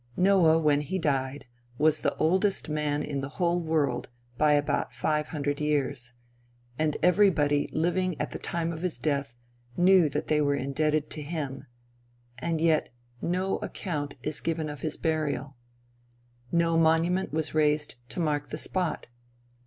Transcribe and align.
Noah 0.17 0.57
when 0.57 0.81
he 0.81 0.97
died, 0.97 1.45
was 1.77 1.99
the 1.99 2.15
oldest 2.15 2.67
man 2.69 3.03
in 3.03 3.21
the 3.21 3.29
whole 3.37 3.59
world 3.59 4.09
by 4.35 4.53
about 4.53 4.95
five 4.95 5.27
hundred 5.27 5.59
years; 5.61 6.13
and 6.79 6.97
everybody 7.03 7.69
living 7.71 8.19
at 8.19 8.31
the 8.31 8.39
time 8.39 8.73
of 8.73 8.81
his 8.81 8.97
death 8.97 9.35
knew 9.77 10.09
that 10.09 10.25
they 10.25 10.41
were 10.41 10.55
indebted 10.55 11.11
to 11.11 11.21
him, 11.21 11.67
and 12.39 12.59
yet 12.59 12.89
no 13.21 13.59
account 13.59 14.15
is 14.23 14.41
given 14.41 14.69
of 14.69 14.81
his 14.81 14.97
burial. 14.97 15.55
No 16.51 16.77
monument 16.79 17.31
was 17.31 17.53
raised 17.53 17.93
to 18.09 18.19
mark 18.19 18.49
the 18.49 18.57
spot. 18.57 19.05